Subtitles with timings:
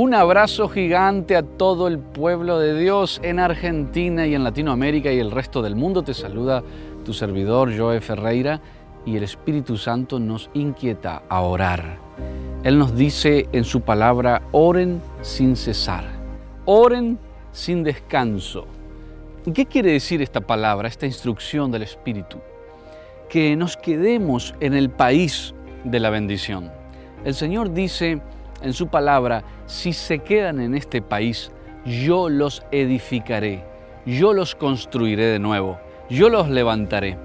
[0.00, 5.18] Un abrazo gigante a todo el pueblo de Dios en Argentina y en Latinoamérica y
[5.18, 6.04] el resto del mundo.
[6.04, 6.62] Te saluda
[7.04, 8.60] tu servidor Joe Ferreira
[9.04, 11.98] y el Espíritu Santo nos inquieta a orar.
[12.62, 16.04] Él nos dice en su palabra, oren sin cesar,
[16.64, 17.18] oren
[17.50, 18.66] sin descanso.
[19.46, 22.38] ¿Y qué quiere decir esta palabra, esta instrucción del Espíritu?
[23.28, 26.70] Que nos quedemos en el país de la bendición.
[27.24, 28.22] El Señor dice,
[28.60, 31.52] en su palabra, si se quedan en este país,
[31.84, 33.64] yo los edificaré,
[34.04, 35.78] yo los construiré de nuevo,
[36.10, 37.16] yo los levantaré.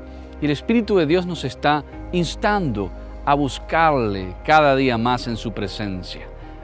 [0.42, 2.92] Y el Espíritu de Dios nos está instando
[3.26, 6.22] a buscarle cada día más en su presencia,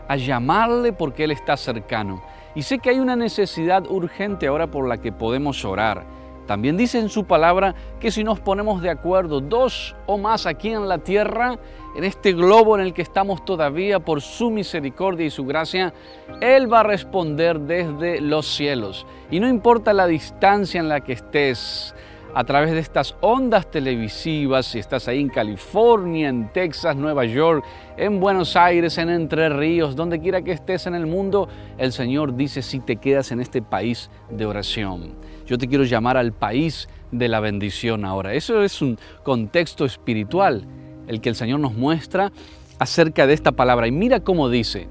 [0.08, 2.22] a llamarle porque Él está cercano.
[2.56, 6.04] Y sé que hay una necesidad urgente ahora por la que podemos orar
[6.50, 10.70] también dice en su palabra que si nos ponemos de acuerdo dos o más aquí
[10.70, 11.60] en la tierra,
[11.96, 15.94] en este globo en el que estamos todavía por su misericordia y su gracia,
[16.42, 19.06] Él va a responder desde los cielos.
[19.30, 21.94] Y no importa la distancia en la que estés,
[22.34, 27.64] a través de estas ondas televisivas, si estás ahí en California, en Texas, Nueva York,
[27.96, 31.48] en Buenos Aires, en Entre Ríos, donde quiera que estés en el mundo,
[31.78, 35.29] el Señor dice si te quedas en este país de oración.
[35.50, 38.36] Yo te quiero llamar al país de la bendición ahora.
[38.36, 40.64] Eso es un contexto espiritual,
[41.08, 42.32] el que el Señor nos muestra
[42.78, 43.88] acerca de esta palabra.
[43.88, 44.90] Y mira cómo dice,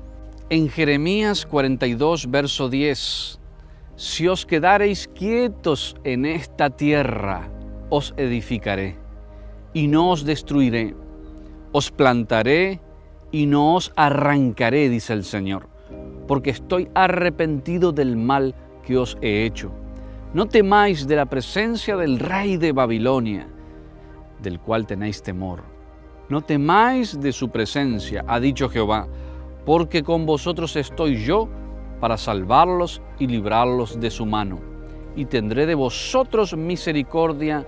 [0.51, 3.39] en Jeremías 42, verso 10,
[3.95, 7.49] si os quedareis quietos en esta tierra,
[7.89, 8.97] os edificaré
[9.73, 10.97] y no os destruiré.
[11.71, 12.81] Os plantaré
[13.31, 15.69] y no os arrancaré, dice el Señor,
[16.27, 19.71] porque estoy arrepentido del mal que os he hecho.
[20.35, 23.47] No temáis de la presencia del rey de Babilonia,
[24.43, 25.63] del cual tenéis temor.
[26.29, 29.09] No temáis de su presencia, ha dicho Jehová,
[29.65, 31.49] porque con vosotros estoy yo
[31.99, 34.61] para salvarlos y librarlos de su mano.
[35.17, 37.67] Y tendré de vosotros misericordia,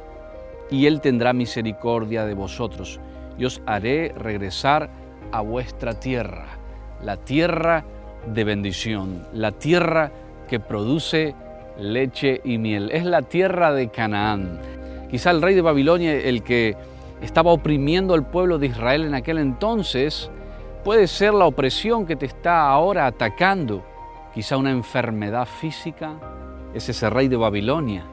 [0.71, 3.00] y Él tendrá misericordia de vosotros.
[3.38, 4.91] Y os haré regresar
[5.32, 6.59] a vuestra tierra,
[7.03, 7.87] la tierra
[8.27, 10.12] de bendición, la tierra
[10.47, 11.34] que produce
[11.80, 12.91] leche y miel.
[12.92, 14.60] Es la tierra de Canaán.
[15.10, 16.76] Quizá el rey de Babilonia, el que
[17.22, 20.30] estaba oprimiendo al pueblo de Israel en aquel entonces,
[20.84, 23.84] puede ser la opresión que te está ahora atacando
[24.34, 26.14] quizá una enfermedad física,
[26.72, 28.04] es ese rey de Babilonia,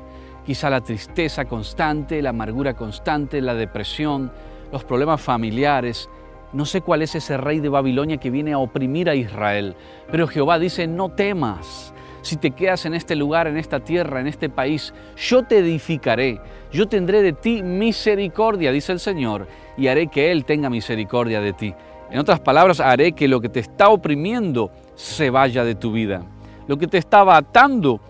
[0.46, 4.32] quizá la tristeza constante, la amargura constante, la depresión,
[4.72, 6.10] los problemas familiares.
[6.54, 9.76] No sé cuál es ese rey de Babilonia que viene a oprimir a Israel,
[10.10, 11.94] pero Jehová dice, no temas.
[12.22, 16.40] Si te quedas en este lugar, en esta tierra, en este país, yo te edificaré,
[16.72, 19.48] yo tendré de ti misericordia, dice el Señor,
[19.78, 21.74] y haré que Él tenga misericordia de ti.
[22.10, 26.24] En otras palabras, haré que lo que te está oprimiendo se vaya de tu vida.
[26.68, 28.02] Lo que te estaba atando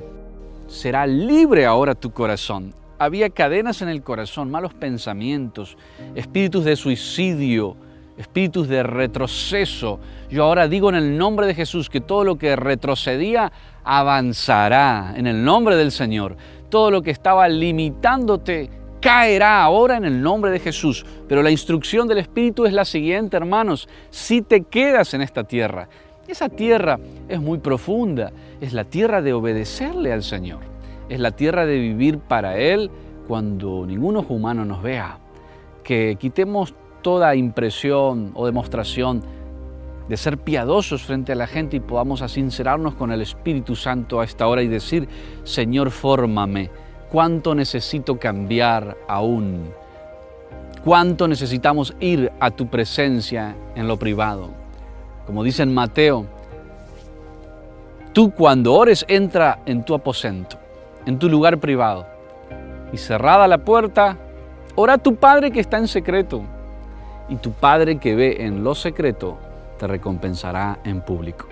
[0.67, 2.73] será libre ahora tu corazón.
[2.99, 5.77] Había cadenas en el corazón, malos pensamientos,
[6.15, 7.75] espíritus de suicidio,
[8.17, 9.99] espíritus de retroceso.
[10.29, 13.51] Yo ahora digo en el nombre de Jesús que todo lo que retrocedía
[13.83, 16.35] avanzará en el nombre del Señor.
[16.69, 18.69] Todo lo que estaba limitándote
[18.99, 21.05] caerá ahora en el nombre de Jesús.
[21.27, 23.87] Pero la instrucción del Espíritu es la siguiente, hermanos.
[24.09, 25.87] Si te quedas en esta tierra,
[26.27, 26.99] esa tierra
[27.29, 30.59] es muy profunda, es la tierra de obedecerle al Señor,
[31.07, 32.91] es la tierra de vivir para Él
[33.27, 35.19] cuando ningún ojo humano nos vea.
[35.83, 39.23] Que quitemos toda impresión o demostración
[40.07, 44.23] de ser piadosos frente a la gente y podamos sincerarnos con el Espíritu Santo a
[44.23, 45.07] esta hora y decir,
[45.43, 46.69] Señor, fórmame,
[47.11, 49.69] cuánto necesito cambiar aún,
[50.83, 54.49] cuánto necesitamos ir a tu presencia en lo privado.
[55.25, 56.25] Como dice en Mateo,
[58.13, 60.57] tú cuando ores entra en tu aposento,
[61.05, 62.05] en tu lugar privado,
[62.93, 64.17] y cerrada la puerta,
[64.75, 66.43] ora a tu Padre que está en secreto,
[67.29, 69.37] y tu Padre que ve en lo secreto
[69.77, 71.47] te recompensará en público.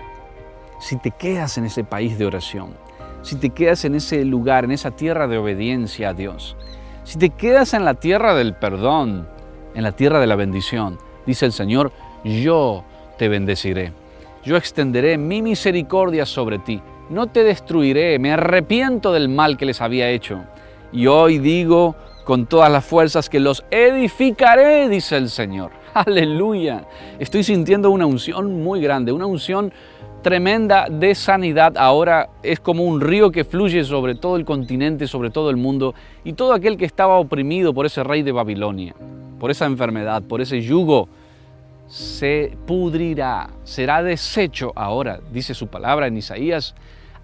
[0.80, 2.74] Si te quedas en ese país de oración,
[3.22, 6.56] si te quedas en ese lugar, en esa tierra de obediencia a Dios,
[7.04, 9.28] si te quedas en la tierra del perdón,
[9.74, 11.92] en la tierra de la bendición, dice el Señor,
[12.24, 12.84] yo
[13.16, 13.92] te bendeciré.
[14.44, 16.80] Yo extenderé mi misericordia sobre ti.
[17.10, 20.44] No te destruiré, me arrepiento del mal que les había hecho.
[20.92, 25.70] Y hoy digo con todas las fuerzas que los edificaré, dice el Señor.
[25.94, 26.84] Aleluya.
[27.20, 29.72] Estoy sintiendo una unción muy grande, una unción
[30.22, 31.76] tremenda de sanidad.
[31.78, 35.94] Ahora es como un río que fluye sobre todo el continente, sobre todo el mundo,
[36.24, 38.96] y todo aquel que estaba oprimido por ese rey de Babilonia,
[39.38, 41.08] por esa enfermedad, por ese yugo
[41.86, 46.74] se pudrirá, será deshecho ahora, dice su palabra en Isaías,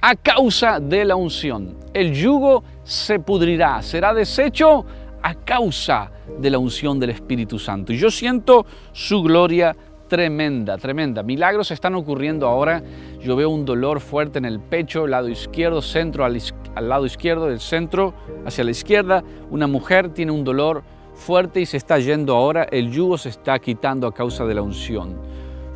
[0.03, 1.77] a causa de la unción.
[1.95, 4.85] El yugo se pudrirá, será deshecho
[5.23, 7.93] a causa de la unción del Espíritu Santo.
[7.93, 9.77] Y yo siento su gloria
[10.09, 11.23] tremenda, tremenda.
[11.23, 12.83] Milagros están ocurriendo ahora.
[13.23, 16.37] Yo veo un dolor fuerte en el pecho, lado izquierdo, centro al,
[16.75, 18.13] al lado izquierdo, del centro
[18.45, 19.23] hacia la izquierda.
[19.51, 20.83] Una mujer tiene un dolor
[21.15, 22.65] fuerte y se está yendo ahora.
[22.65, 25.17] El yugo se está quitando a causa de la unción.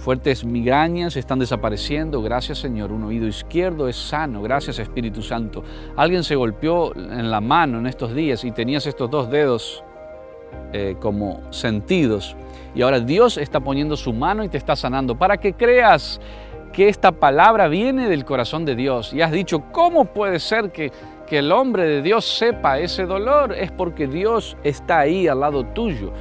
[0.07, 2.23] Fuertes migrañas están desapareciendo.
[2.23, 2.93] Gracias Señor.
[2.93, 4.41] Un oído izquierdo es sano.
[4.41, 5.65] Gracias Espíritu Santo.
[5.97, 9.83] Alguien se golpeó en la mano en estos días y tenías estos dos dedos
[10.73, 12.37] eh, como sentidos.
[12.73, 16.21] Y ahora Dios está poniendo su mano y te está sanando para que creas
[16.73, 19.13] que esta palabra viene del corazón de Dios.
[19.13, 20.93] Y has dicho, ¿cómo puede ser que,
[21.27, 23.53] que el hombre de Dios sepa ese dolor?
[23.55, 26.13] Es porque Dios está ahí al lado tuyo.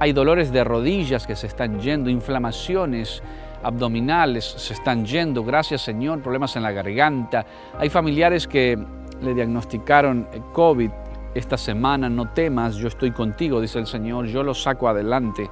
[0.00, 3.22] Hay dolores de rodillas que se están yendo, inflamaciones
[3.62, 7.44] abdominales se están yendo, gracias Señor, problemas en la garganta.
[7.78, 8.78] Hay familiares que
[9.20, 10.90] le diagnosticaron COVID
[11.34, 15.50] esta semana, no temas, yo estoy contigo, dice el Señor, yo lo saco adelante.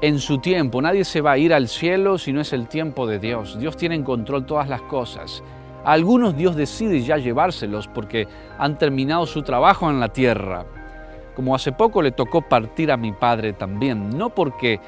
[0.00, 3.06] En su tiempo, nadie se va a ir al cielo si no es el tiempo
[3.06, 3.58] de Dios.
[3.58, 5.42] Dios tiene en control todas las cosas.
[5.84, 8.26] A algunos Dios decide ya llevárselos porque
[8.58, 10.64] han terminado su trabajo en la tierra
[11.40, 14.78] como hace poco le tocó partir a mi padre también, no porque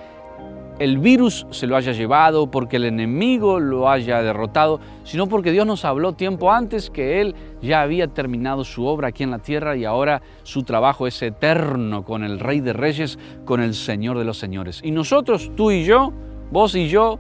[0.78, 5.66] el virus se lo haya llevado, porque el enemigo lo haya derrotado, sino porque Dios
[5.66, 9.76] nos habló tiempo antes que Él ya había terminado su obra aquí en la tierra
[9.76, 14.26] y ahora su trabajo es eterno con el Rey de Reyes, con el Señor de
[14.26, 14.82] los Señores.
[14.84, 16.12] Y nosotros, tú y yo,
[16.50, 17.18] vos y yo,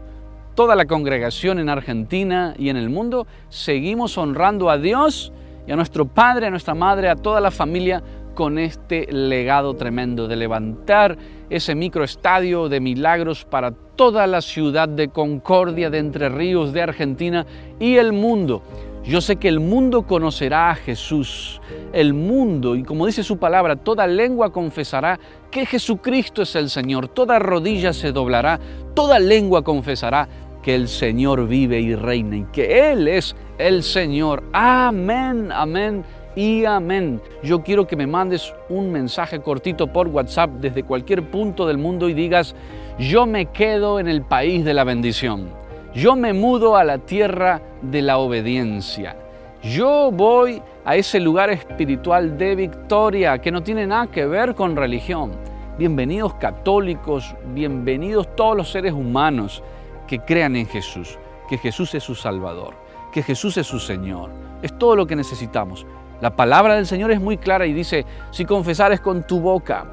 [0.54, 5.32] toda la congregación en Argentina y en el mundo, seguimos honrando a Dios
[5.66, 8.02] y a nuestro Padre, a nuestra Madre, a toda la familia
[8.34, 11.16] con este legado tremendo de levantar
[11.50, 17.46] ese microestadio de milagros para toda la ciudad de Concordia, de Entre Ríos, de Argentina
[17.78, 18.62] y el mundo.
[19.04, 21.60] Yo sé que el mundo conocerá a Jesús,
[21.92, 25.18] el mundo, y como dice su palabra, toda lengua confesará
[25.50, 28.60] que Jesucristo es el Señor, toda rodilla se doblará,
[28.94, 30.28] toda lengua confesará
[30.62, 34.44] que el Señor vive y reina y que Él es el Señor.
[34.52, 37.20] Amén, amén y amén.
[37.42, 42.08] Yo quiero que me mandes un mensaje cortito por WhatsApp desde cualquier punto del mundo
[42.08, 42.54] y digas,
[42.98, 45.50] yo me quedo en el país de la bendición.
[45.94, 49.16] Yo me mudo a la tierra de la obediencia.
[49.62, 54.74] Yo voy a ese lugar espiritual de victoria que no tiene nada que ver con
[54.74, 55.32] religión.
[55.78, 59.62] Bienvenidos católicos, bienvenidos todos los seres humanos
[60.06, 61.18] que crean en Jesús,
[61.48, 62.74] que Jesús es su Salvador,
[63.12, 64.30] que Jesús es su Señor.
[64.62, 65.86] Es todo lo que necesitamos.
[66.22, 69.86] La palabra del Señor es muy clara y dice, si confesares con tu boca,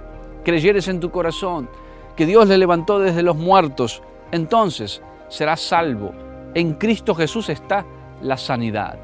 [0.46, 1.68] creyeres en tu corazón,
[2.16, 6.12] que Dios le levantó desde los muertos, entonces serás salvo.
[6.54, 7.84] En Cristo Jesús está
[8.22, 9.00] la sanidad.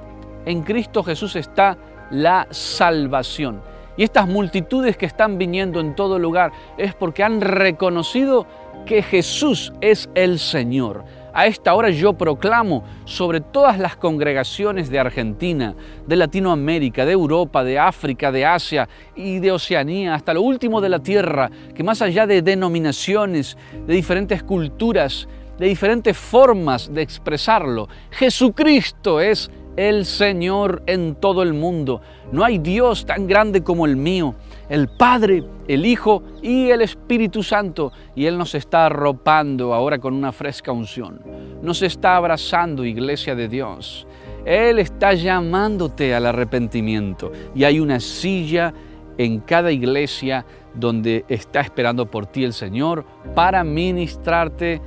[0.46, 1.76] En Cristo Jesús está
[2.12, 3.60] la salvación.
[3.98, 8.46] Y estas multitudes que están viniendo en todo lugar es porque han reconocido
[8.86, 11.04] que Jesús es el Señor.
[11.38, 15.76] A esta hora yo proclamo sobre todas las congregaciones de Argentina,
[16.08, 18.88] de Latinoamérica, de Europa, de África, de Asia
[19.18, 23.94] y de Oceanía, hasta lo último de la tierra, que más allá de denominaciones, de
[23.94, 25.28] diferentes culturas,
[25.60, 32.00] de diferentes formas de expresarlo, Jesucristo es el Señor en todo el mundo.
[32.32, 34.36] No hay Dios tan grande como el mío
[34.70, 37.92] el Padre, el Hijo y el Espíritu Santo.
[38.16, 41.22] Y Él nos está arropando ahora con una fresca unción.
[41.62, 44.08] Nos está abrazando, iglesia de Dios.
[44.46, 47.32] Él está llamándote al arrepentimiento.
[47.54, 48.74] Y hay una silla
[49.18, 54.82] en cada iglesia donde está esperando por ti el Señor para ministrarte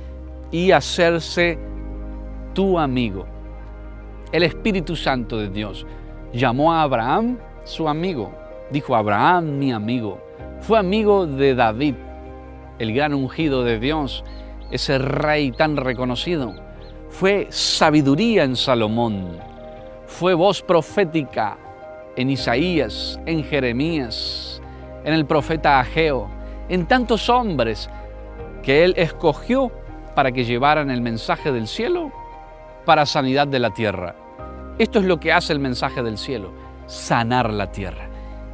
[0.51, 1.57] y hacerse
[2.53, 3.25] tu amigo.
[4.31, 5.85] El Espíritu Santo de Dios
[6.31, 8.31] llamó a Abraham su amigo
[8.71, 10.19] Dijo Abraham, mi amigo.
[10.61, 11.95] Fue amigo de David,
[12.77, 14.23] el gran ungido de Dios,
[14.71, 16.53] ese rey tan reconocido.
[17.09, 19.37] Fue sabiduría en Salomón.
[20.05, 21.57] Fue voz profética
[22.15, 24.61] en Isaías, en Jeremías,
[25.03, 26.29] en el profeta Ageo,
[26.67, 27.89] en tantos hombres
[28.61, 29.71] que él escogió
[30.13, 32.11] para que llevaran el mensaje del cielo
[32.85, 34.15] para sanidad de la tierra.
[34.77, 36.51] Esto es lo que hace el mensaje del cielo,
[36.87, 38.08] sanar la tierra.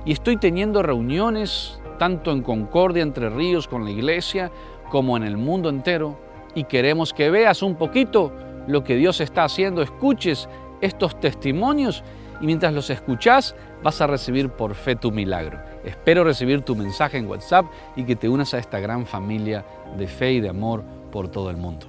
[0.05, 4.51] Y estoy teniendo reuniones tanto en Concordia, Entre Ríos, con la iglesia,
[4.89, 6.17] como en el mundo entero.
[6.53, 8.31] Y queremos que veas un poquito
[8.67, 10.47] lo que Dios está haciendo, escuches
[10.81, 12.03] estos testimonios
[12.41, 15.59] y mientras los escuchas vas a recibir por fe tu milagro.
[15.83, 19.65] Espero recibir tu mensaje en WhatsApp y que te unas a esta gran familia
[19.97, 21.87] de fe y de amor por todo el mundo.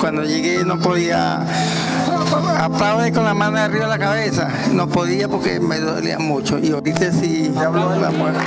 [0.00, 1.44] Cuando llegué no podía
[2.36, 4.48] aplaudir con la mano arriba de la cabeza.
[4.72, 6.58] No podía porque me dolía mucho.
[6.58, 8.40] Y ahorita sí, ya habló de la muerte.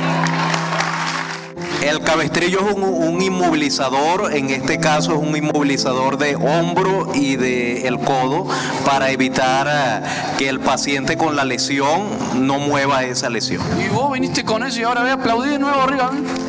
[1.82, 7.88] El cabestrillo es un, inmovilizador, en este caso es un inmovilizador de hombro y de
[7.88, 8.48] el codo
[8.84, 10.08] para evitar eh,
[10.40, 13.62] que el paciente con la lesión no mueva esa lesión.
[13.80, 16.12] Y vos viniste con eso y ahora voy a aplaudir de nuevo arriba.
[16.14, 16.47] ¿eh?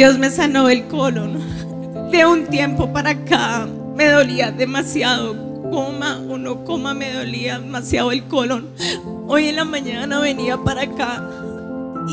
[0.00, 1.38] Dios me sanó el colon.
[2.10, 5.36] De un tiempo para acá me dolía demasiado.
[5.70, 8.66] Coma o no coma, me dolía demasiado el colon.
[9.28, 11.22] Hoy en la mañana venía para acá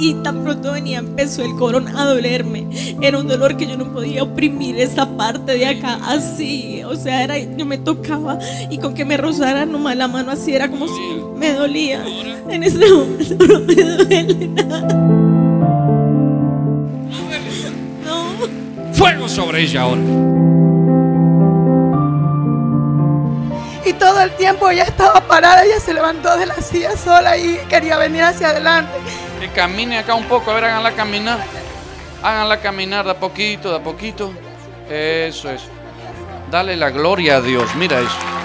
[0.01, 2.67] y tan pronto venía empezó el colon a dolerme.
[3.01, 6.84] Era un dolor que yo no podía oprimir esa parte de acá así.
[6.84, 8.38] O sea, era, yo me tocaba
[8.70, 11.01] y con que me rozara nomás la mano así era como si
[11.38, 12.03] me dolía.
[12.50, 15.37] En este momento no me duele nada.
[18.97, 20.01] Fuego sobre ella ahora.
[23.85, 27.57] Y todo el tiempo ella estaba parada, ella se levantó de la silla sola y
[27.69, 28.91] quería venir hacia adelante.
[29.39, 31.39] Que camine acá un poco, a ver, háganla caminar.
[32.23, 34.33] Háganla caminar de a poquito, de a poquito.
[34.89, 35.61] Eso es.
[36.49, 38.37] Dale la gloria a Dios, mira eso.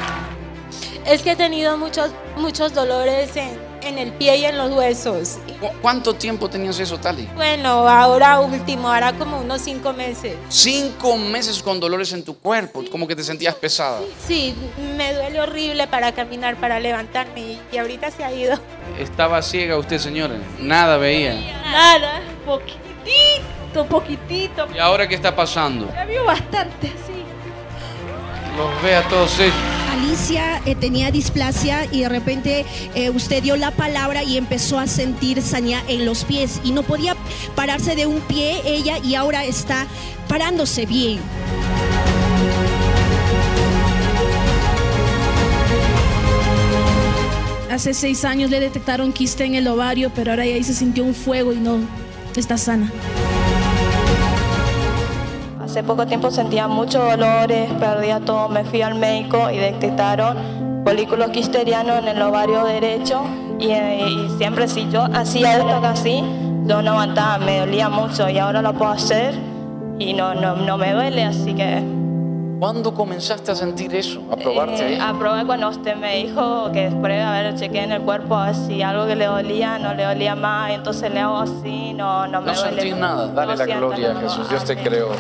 [1.07, 5.39] Es que he tenido muchos, muchos dolores en, en el pie y en los huesos.
[5.81, 7.29] ¿Cuánto tiempo tenías eso, Tali?
[7.35, 10.37] Bueno, ahora último, ahora como unos cinco meses.
[10.49, 14.01] Cinco meses con dolores en tu cuerpo, como que te sentías pesada.
[14.27, 14.55] Sí,
[14.97, 18.59] me duele horrible para caminar, para levantarme y ahorita se ha ido.
[18.99, 21.35] Estaba ciega usted, señora, nada veía.
[21.65, 24.69] Nada, poquitito, poquitito.
[24.73, 25.89] ¿Y ahora qué está pasando?
[25.93, 27.22] Ya vio bastante, sí.
[28.57, 29.55] Los ve a todos ellos.
[29.91, 34.87] Alicia eh, tenía displasia y de repente eh, usted dio la palabra y empezó a
[34.87, 37.17] sentir saña en los pies y no podía
[37.55, 39.87] pararse de un pie ella y ahora está
[40.29, 41.21] parándose bien.
[47.71, 51.15] Hace seis años le detectaron quiste en el ovario, pero ahora ahí se sintió un
[51.15, 51.79] fuego y no
[52.37, 52.93] está sana.
[55.73, 60.37] Hace poco tiempo sentía muchos dolores, perdía todo, me fui al médico y detectaron
[60.85, 63.23] folículos quisterianos en el ovario derecho
[63.59, 63.73] y,
[64.37, 66.23] siempre si yo hacía esto así,
[66.67, 69.35] yo no aguantaba, me dolía mucho y ahora lo puedo hacer
[69.99, 71.83] y no, no, no me duele, así que...
[72.61, 74.21] ¿Cuándo comenzaste a sentir eso?
[74.31, 74.97] ¿A probarte?
[74.97, 78.49] Eh, aprobé cuando usted me dijo que después de haber chequeado en el cuerpo a
[78.49, 82.29] ver si algo que le dolía, no le dolía más, entonces le hago así, no,
[82.29, 82.71] no me duele.
[82.73, 85.13] No sentí nada, dale la gloria a Jesús, Dios te creó.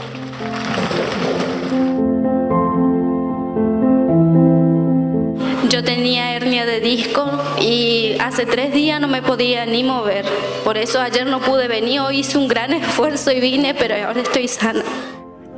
[5.68, 7.25] Yo tenía hernia de disco
[7.58, 10.26] y hace tres días no me podía ni mover.
[10.64, 14.20] Por eso ayer no pude venir, hoy hice un gran esfuerzo y vine, pero ahora
[14.20, 14.82] estoy sana.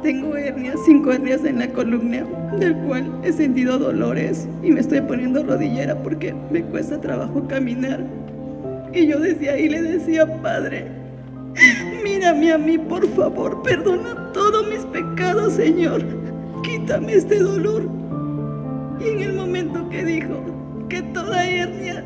[0.02, 2.24] Tengo hernias, cinco hernias en la columna,
[2.58, 8.04] del cual he sentido dolores y me estoy poniendo rodillera porque me cuesta trabajo caminar.
[8.92, 10.86] Y yo decía y le decía, Padre,
[12.32, 16.02] mírame a mí, por favor, perdona todos mis pecados, Señor.
[16.62, 17.86] Quítame este dolor.
[18.98, 20.40] Y en el momento que dijo
[20.88, 22.02] que toda hernia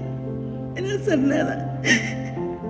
[0.74, 1.80] era sanada,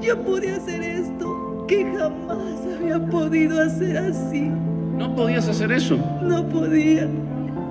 [0.03, 4.51] yo pude hacer esto que jamás había podido hacer así.
[4.97, 5.97] ¿No podías hacer eso?
[6.23, 7.09] No podía.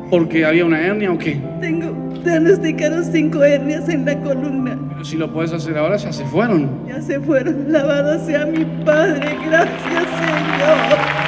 [0.09, 1.41] ¿Porque había una hernia o qué?
[1.59, 1.91] Tengo,
[2.23, 4.77] diagnosticaron cinco hernias en la columna.
[4.89, 6.87] Pero si lo puedes hacer ahora, ya se fueron.
[6.87, 7.71] Ya se fueron.
[7.71, 9.35] Lavado sea mi Padre.
[9.45, 11.27] Gracias, Señor.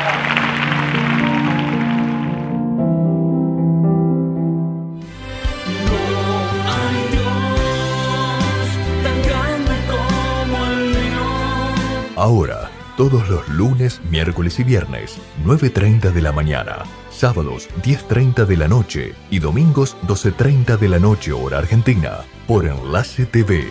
[12.16, 16.84] Ahora, todos los lunes, miércoles y viernes, 9.30 de la mañana,
[17.20, 23.26] sábados 10.30 de la noche y domingos 12.30 de la noche hora argentina, por Enlace
[23.26, 23.66] TV.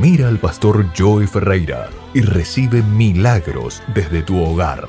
[0.00, 4.88] Mira al pastor Joey Ferreira y recibe milagros desde tu hogar.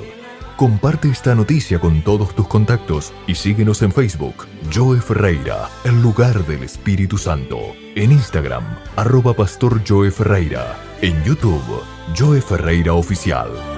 [0.55, 6.45] Comparte esta noticia con todos tus contactos y síguenos en Facebook, Joe Ferreira, el lugar
[6.47, 7.59] del Espíritu Santo.
[7.95, 8.63] En Instagram,
[8.95, 10.77] arroba Pastor Joe Ferreira.
[11.01, 11.83] En YouTube,
[12.17, 13.76] Joe Ferreira Oficial.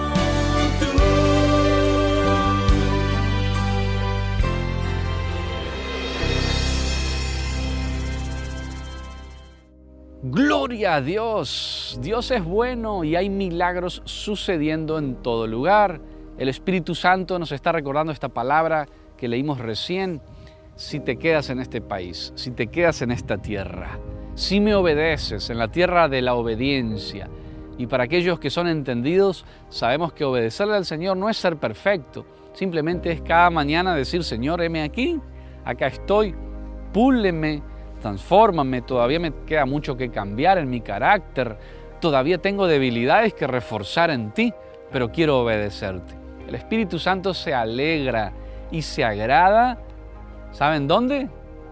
[10.80, 12.00] Dios.
[12.02, 16.00] Dios es bueno y hay milagros sucediendo en todo lugar.
[16.38, 20.22] El Espíritu Santo nos está recordando esta palabra que leímos recién.
[20.78, 24.00] Si te quedas en este país, si te quedas en esta tierra,
[24.36, 27.30] si me obedeces, en la tierra de la obediencia.
[27.78, 32.26] Y para aquellos que son entendidos, sabemos que obedecerle al Señor no es ser perfecto,
[32.54, 35.20] simplemente es cada mañana decir, Señor, heme aquí,
[35.66, 36.34] acá estoy,
[36.94, 37.62] púleme,
[38.00, 41.58] transfórmame, todavía me queda mucho que cambiar en mi carácter,
[42.00, 44.54] todavía tengo debilidades que reforzar en ti,
[44.92, 46.14] pero quiero obedecerte.
[46.48, 48.34] El Espíritu Santo se alegra
[48.72, 49.78] y se agrada,
[50.52, 51.30] ¿saben dónde?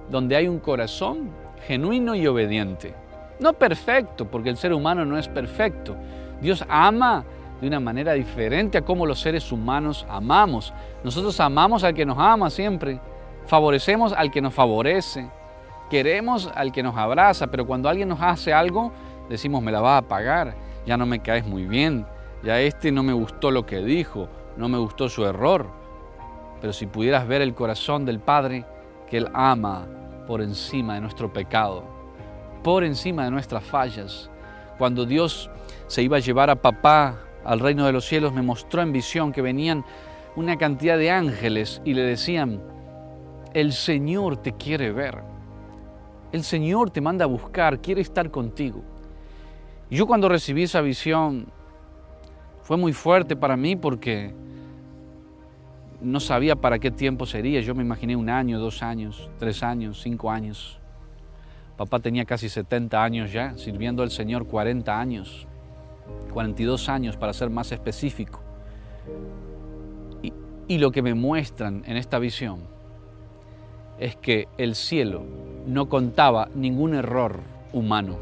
[0.09, 1.31] Donde hay un corazón
[1.65, 2.93] genuino y obediente.
[3.39, 5.95] No perfecto, porque el ser humano no es perfecto.
[6.41, 7.25] Dios ama
[7.61, 10.73] de una manera diferente a como los seres humanos amamos.
[11.03, 12.99] Nosotros amamos al que nos ama siempre,
[13.45, 15.27] favorecemos al que nos favorece,
[15.89, 18.91] queremos al que nos abraza, pero cuando alguien nos hace algo,
[19.29, 22.05] decimos, me la va a pagar, ya no me caes muy bien,
[22.43, 25.67] ya este no me gustó lo que dijo, no me gustó su error.
[26.61, 28.65] Pero si pudieras ver el corazón del Padre,
[29.09, 29.87] que Él ama
[30.27, 31.83] por encima de nuestro pecado,
[32.63, 34.29] por encima de nuestras fallas.
[34.77, 35.49] Cuando Dios
[35.87, 39.31] se iba a llevar a papá al reino de los cielos, me mostró en visión
[39.31, 39.85] que venían
[40.35, 42.61] una cantidad de ángeles y le decían,
[43.53, 45.23] el Señor te quiere ver,
[46.37, 48.81] el Señor te manda a buscar, quiere estar contigo.
[49.89, 51.47] Yo cuando recibí esa visión
[52.61, 54.33] fue muy fuerte para mí porque
[56.01, 57.59] no sabía para qué tiempo sería.
[57.61, 60.79] Yo me imaginé un año, dos años, tres años, cinco años.
[61.75, 65.47] Papá tenía casi 70 años ya, sirviendo al Señor 40 años,
[66.33, 68.41] 42 años para ser más específico.
[70.23, 70.33] Y,
[70.67, 72.76] y lo que me muestran en esta visión
[73.99, 75.23] es que el cielo
[75.65, 77.39] no contaba ningún error
[77.73, 78.17] humano,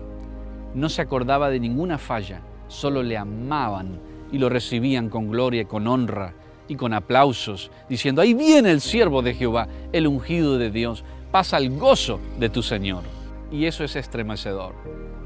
[0.73, 3.99] no se acordaba de ninguna falla, solo le amaban
[4.31, 6.33] y lo recibían con gloria y con honra
[6.67, 11.57] y con aplausos, diciendo, ahí viene el siervo de Jehová, el ungido de Dios, pasa
[11.57, 13.03] el gozo de tu Señor.
[13.51, 14.73] Y eso es estremecedor,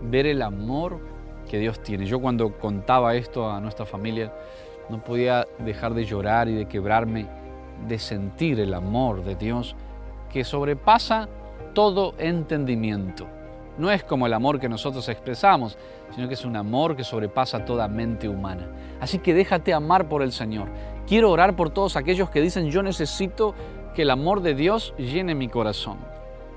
[0.04, 1.00] ver el amor
[1.50, 2.06] que Dios tiene.
[2.06, 4.34] Yo cuando contaba esto a nuestra familia,
[4.90, 7.28] no podía dejar de llorar y de quebrarme,
[7.88, 9.76] de sentir el amor de Dios
[10.30, 11.28] que sobrepasa
[11.74, 13.28] todo entendimiento.
[13.78, 15.78] No es como el amor que nosotros expresamos,
[16.14, 18.68] sino que es un amor que sobrepasa toda mente humana.
[19.00, 20.68] Así que déjate amar por el Señor.
[21.08, 23.56] Quiero orar por todos aquellos que dicen yo necesito
[23.96, 25.98] que el amor de Dios llene mi corazón.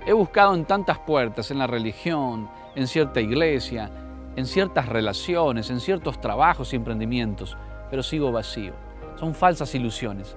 [0.05, 3.89] He buscado en tantas puertas, en la religión, en cierta iglesia,
[4.35, 7.57] en ciertas relaciones, en ciertos trabajos y emprendimientos,
[7.89, 8.73] pero sigo vacío.
[9.15, 10.37] Son falsas ilusiones.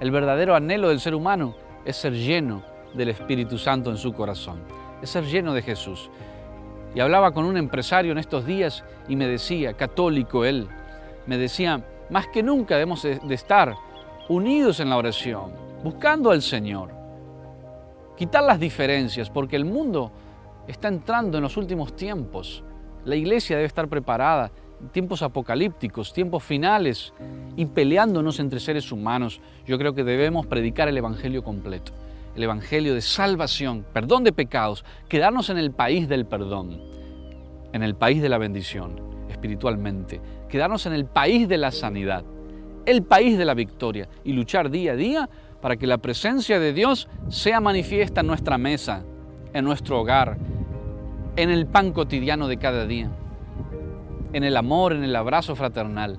[0.00, 2.62] El verdadero anhelo del ser humano es ser lleno
[2.94, 4.60] del Espíritu Santo en su corazón,
[5.02, 6.10] es ser lleno de Jesús.
[6.94, 10.68] Y hablaba con un empresario en estos días y me decía, católico él,
[11.26, 13.74] me decía, más que nunca debemos de estar
[14.28, 15.52] unidos en la oración,
[15.84, 16.90] buscando al Señor.
[18.16, 20.10] Quitar las diferencias, porque el mundo
[20.66, 22.62] está entrando en los últimos tiempos.
[23.04, 24.50] La iglesia debe estar preparada,
[24.92, 27.12] tiempos apocalípticos, tiempos finales,
[27.56, 29.40] y peleándonos entre seres humanos.
[29.66, 31.92] Yo creo que debemos predicar el Evangelio completo,
[32.34, 36.80] el Evangelio de salvación, perdón de pecados, quedarnos en el país del perdón,
[37.72, 42.24] en el país de la bendición espiritualmente, quedarnos en el país de la sanidad,
[42.84, 46.72] el país de la victoria y luchar día a día para que la presencia de
[46.72, 49.02] Dios sea manifiesta en nuestra mesa,
[49.52, 50.36] en nuestro hogar,
[51.36, 53.10] en el pan cotidiano de cada día,
[54.32, 56.18] en el amor, en el abrazo fraternal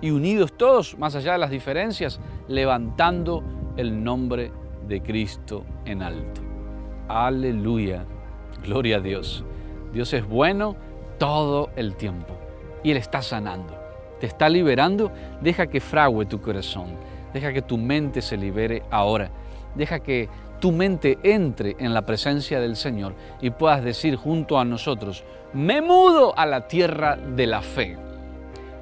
[0.00, 3.42] y unidos todos, más allá de las diferencias, levantando
[3.76, 4.52] el nombre
[4.86, 6.42] de Cristo en alto.
[7.08, 8.04] Aleluya,
[8.62, 9.44] gloria a Dios.
[9.92, 10.76] Dios es bueno
[11.18, 12.34] todo el tiempo
[12.82, 13.78] y Él está sanando.
[14.18, 16.96] Te está liberando, deja que frague tu corazón,
[17.32, 19.30] deja que tu mente se libere ahora,
[19.74, 20.28] deja que
[20.62, 25.82] tu mente entre en la presencia del Señor y puedas decir junto a nosotros, me
[25.82, 27.98] mudo a la tierra de la fe,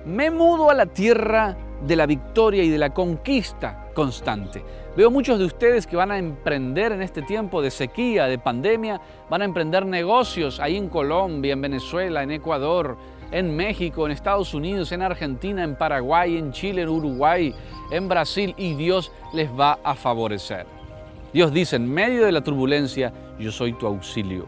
[0.04, 4.62] me mudo a la tierra de la victoria y de la conquista constante.
[4.94, 9.00] Veo muchos de ustedes que van a emprender en este tiempo de sequía, de pandemia,
[9.30, 12.98] van a emprender negocios ahí en Colombia, en Venezuela, en Ecuador,
[13.30, 17.54] en México, en Estados Unidos, en Argentina, en Paraguay, en Chile, en Uruguay,
[17.90, 20.79] en Brasil y Dios les va a favorecer.
[21.32, 24.46] Dios dice, en medio de la turbulencia, yo soy tu auxilio.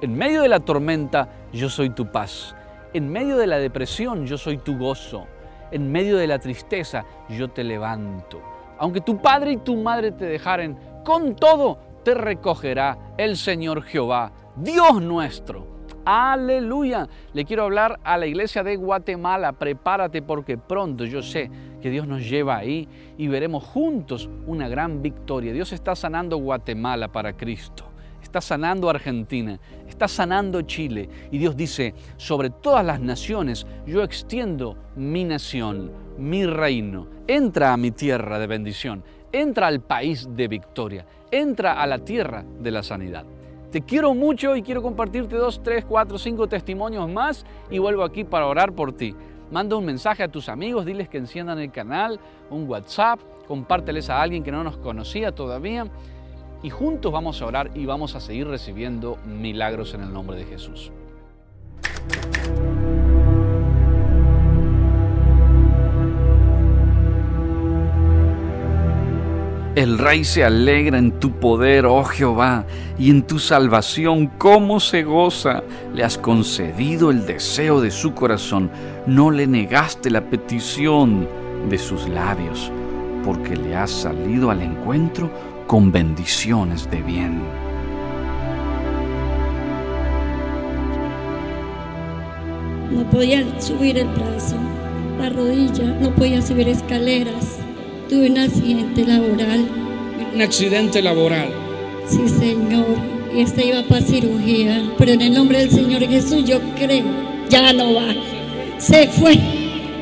[0.00, 2.54] En medio de la tormenta, yo soy tu paz.
[2.92, 5.26] En medio de la depresión, yo soy tu gozo.
[5.70, 8.40] En medio de la tristeza, yo te levanto.
[8.78, 14.32] Aunque tu padre y tu madre te dejaren, con todo te recogerá el Señor Jehová,
[14.56, 17.08] Dios nuestro Aleluya.
[17.32, 19.52] Le quiero hablar a la iglesia de Guatemala.
[19.52, 25.02] Prepárate porque pronto yo sé que Dios nos lleva ahí y veremos juntos una gran
[25.02, 25.52] victoria.
[25.52, 27.84] Dios está sanando Guatemala para Cristo
[28.26, 29.58] está sanando Argentina,
[29.88, 31.08] está sanando Chile.
[31.30, 37.06] Y Dios dice, sobre todas las naciones yo extiendo mi nación, mi reino.
[37.26, 42.44] Entra a mi tierra de bendición, entra al país de victoria, entra a la tierra
[42.60, 43.24] de la sanidad.
[43.70, 48.24] Te quiero mucho y quiero compartirte dos, tres, cuatro, cinco testimonios más y vuelvo aquí
[48.24, 49.14] para orar por ti.
[49.50, 52.18] Manda un mensaje a tus amigos, diles que enciendan el canal,
[52.50, 55.86] un WhatsApp, compárteles a alguien que no nos conocía todavía
[56.62, 60.46] y juntos vamos a orar y vamos a seguir recibiendo milagros en el nombre de
[60.46, 60.90] Jesús.
[69.76, 72.64] El rey se alegra en tu poder, oh Jehová,
[72.98, 75.62] y en tu salvación, cómo se goza.
[75.94, 78.70] Le has concedido el deseo de su corazón,
[79.06, 81.28] no le negaste la petición
[81.68, 82.72] de sus labios,
[83.22, 85.30] porque le has salido al encuentro
[85.66, 87.42] con bendiciones de bien.
[92.90, 94.56] No podía subir el brazo,
[95.18, 97.55] la rodilla, no podía subir escaleras.
[98.08, 99.68] Tuve un accidente laboral.
[100.32, 101.48] Un accidente laboral.
[102.08, 102.86] Sí, Señor.
[103.34, 104.92] Y este iba para cirugía.
[104.96, 107.04] Pero en el nombre del Señor Jesús yo creo,
[107.48, 108.14] ya no va.
[108.78, 109.36] Se fue.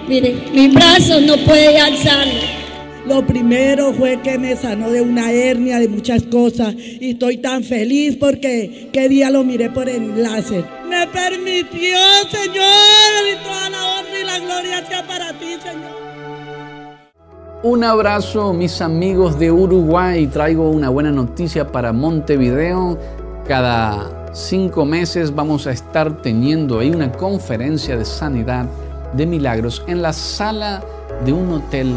[0.06, 2.64] Mire, mi brazo no puede alzarlo.
[3.06, 6.74] Lo primero fue que me sanó de una hernia, de muchas cosas.
[6.74, 10.62] Y estoy tan feliz porque qué día lo miré por enlace.
[10.88, 11.98] Me permitió,
[12.30, 16.03] Señor, y toda la honra y la gloria sea para ti, Señor.
[17.64, 20.26] Un abrazo, mis amigos de Uruguay.
[20.26, 22.98] Traigo una buena noticia para Montevideo.
[23.48, 28.66] Cada cinco meses vamos a estar teniendo ahí una conferencia de sanidad
[29.14, 30.82] de milagros en la sala
[31.24, 31.94] de un hotel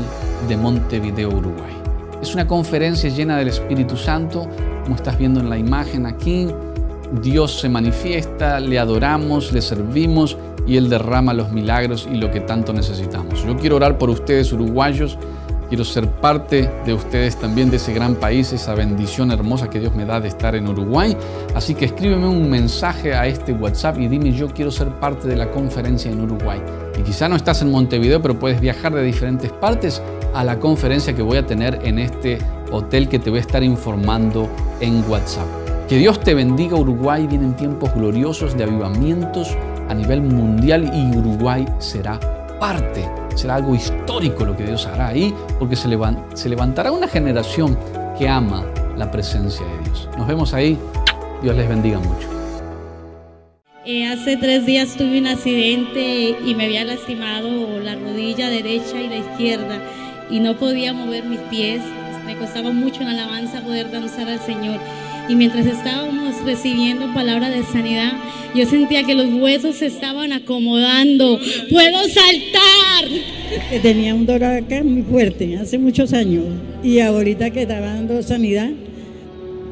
[0.47, 1.73] de Montevideo, Uruguay.
[2.21, 4.47] Es una conferencia llena del Espíritu Santo,
[4.83, 6.47] como estás viendo en la imagen aquí.
[7.21, 12.39] Dios se manifiesta, le adoramos, le servimos y Él derrama los milagros y lo que
[12.39, 13.43] tanto necesitamos.
[13.43, 15.17] Yo quiero orar por ustedes uruguayos,
[15.67, 19.95] quiero ser parte de ustedes también de ese gran país, esa bendición hermosa que Dios
[19.95, 21.15] me da de estar en Uruguay.
[21.55, 25.35] Así que escríbeme un mensaje a este WhatsApp y dime yo quiero ser parte de
[25.35, 26.61] la conferencia en Uruguay.
[26.97, 30.01] Y quizá no estás en Montevideo, pero puedes viajar de diferentes partes
[30.33, 32.39] a la conferencia que voy a tener en este
[32.71, 34.49] hotel que te voy a estar informando
[34.79, 35.47] en WhatsApp.
[35.87, 39.55] Que Dios te bendiga Uruguay, vienen tiempos gloriosos de avivamientos
[39.87, 42.19] a nivel mundial y Uruguay será
[42.59, 47.77] parte, será algo histórico lo que Dios hará ahí, porque se, levantará una generación
[48.17, 48.65] que ama
[48.97, 50.09] la presencia de Dios.
[50.17, 50.77] Nos vemos ahí,
[51.41, 52.27] Dios les bendiga mucho.
[53.85, 59.07] Eh, hace tres días tuve un accidente y me había lastimado la rodilla derecha y
[59.07, 59.79] la izquierda
[60.29, 61.81] y no podía mover mis pies.
[62.25, 64.79] Me costaba mucho en alabanza poder danzar al Señor.
[65.29, 68.13] Y mientras estábamos recibiendo palabra de sanidad,
[68.53, 71.39] yo sentía que los huesos se estaban acomodando.
[71.69, 72.66] ¡Puedo saltar!
[73.81, 76.45] Tenía un dolor acá muy fuerte, hace muchos años.
[76.83, 78.69] Y ahorita que estaba dando sanidad,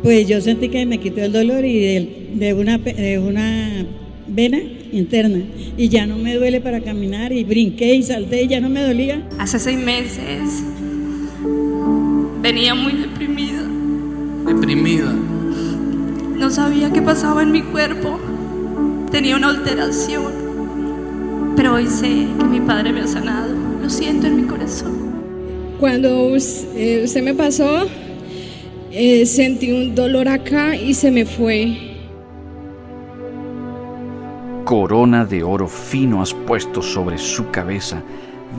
[0.04, 3.86] pues yo sentí que me quitó el dolor y de, de una, de una
[4.28, 4.60] vena
[4.92, 5.40] interna
[5.78, 8.82] y ya no me duele para caminar y brinqué y salté y ya no me
[8.82, 9.22] dolía.
[9.38, 10.64] Hace seis meses
[12.42, 13.64] venía muy deprimida.
[14.46, 15.14] Deprimida.
[16.38, 18.20] No sabía qué pasaba en mi cuerpo.
[19.10, 20.46] Tenía una alteración.
[21.56, 23.65] Pero hoy sé que mi padre me ha sanado.
[23.86, 25.14] Lo siento en mi corazón.
[25.80, 27.86] Cuando eh, se me pasó,
[28.92, 31.96] eh, sentí un dolor acá y se me fue.
[34.64, 38.02] Corona de oro fino has puesto sobre su cabeza,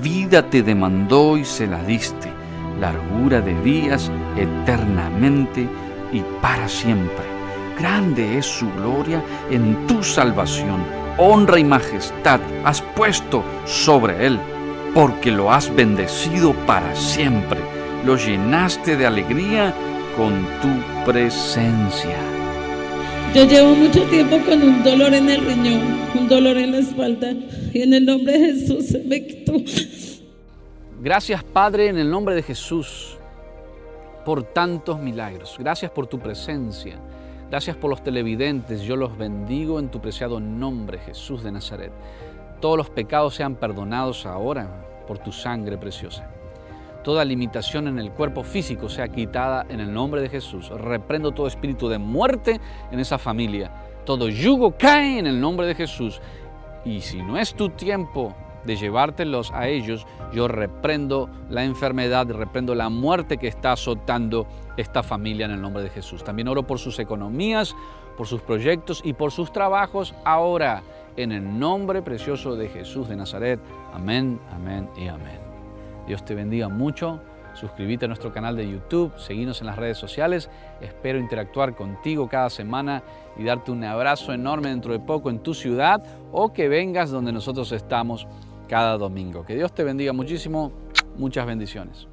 [0.00, 2.28] vida te demandó y se la diste,
[2.80, 5.66] largura de días eternamente
[6.12, 7.24] y para siempre.
[7.80, 10.84] Grande es su gloria en tu salvación,
[11.18, 14.38] honra y majestad has puesto sobre él,
[14.94, 17.60] porque lo has bendecido para siempre,
[18.04, 19.74] lo llenaste de alegría
[20.16, 22.16] con tu presencia.
[23.34, 25.82] Yo llevo mucho tiempo con un dolor en el riñón,
[26.14, 27.32] un dolor en la espalda,
[27.72, 29.52] y en el nombre de Jesús se me quitó.
[31.02, 33.18] Gracias, Padre, en el nombre de Jesús,
[34.24, 35.56] por tantos milagros.
[35.58, 36.98] Gracias por tu presencia.
[37.50, 38.82] Gracias por los televidentes.
[38.82, 41.92] Yo los bendigo en tu preciado nombre, Jesús de Nazaret.
[42.60, 46.28] Todos los pecados sean perdonados ahora por tu sangre preciosa
[47.06, 50.70] toda limitación en el cuerpo físico sea quitada en el nombre de Jesús.
[50.70, 53.70] Reprendo todo espíritu de muerte en esa familia.
[54.04, 56.20] Todo yugo cae en el nombre de Jesús.
[56.84, 62.74] Y si no es tu tiempo de llevártelos a ellos, yo reprendo la enfermedad, reprendo
[62.74, 66.24] la muerte que está azotando esta familia en el nombre de Jesús.
[66.24, 67.76] También oro por sus economías,
[68.16, 70.82] por sus proyectos y por sus trabajos ahora,
[71.16, 73.60] en el nombre precioso de Jesús de Nazaret.
[73.92, 75.40] Amén, amén y amén.
[76.06, 77.20] Dios te bendiga mucho.
[77.54, 80.50] Suscríbete a nuestro canal de YouTube, seguinos en las redes sociales.
[80.82, 83.02] Espero interactuar contigo cada semana
[83.38, 86.02] y darte un abrazo enorme dentro de poco en tu ciudad
[86.32, 88.26] o que vengas donde nosotros estamos
[88.68, 89.46] cada domingo.
[89.46, 90.70] Que Dios te bendiga muchísimo.
[91.16, 92.06] Muchas bendiciones.